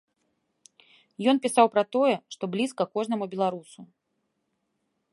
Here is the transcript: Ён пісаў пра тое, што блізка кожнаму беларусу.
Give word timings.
Ён 1.33 1.41
пісаў 1.43 1.65
пра 1.77 1.83
тое, 1.97 2.15
што 2.37 2.43
блізка 2.57 2.83
кожнаму 2.97 3.25
беларусу. 3.35 3.81